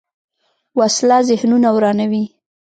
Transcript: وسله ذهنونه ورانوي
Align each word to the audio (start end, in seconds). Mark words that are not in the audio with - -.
وسله 0.79 1.17
ذهنونه 1.29 1.67
ورانوي 1.75 2.25